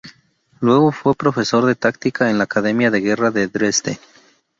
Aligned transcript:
Luego 0.61 0.91
fue 0.91 1.13
profesor 1.13 1.63
de 1.67 1.75
táctica 1.75 2.31
en 2.31 2.39
la 2.39 2.45
academia 2.45 2.89
de 2.89 3.01
guerra 3.01 3.29
de 3.29 3.47
Dresde. 3.47 3.99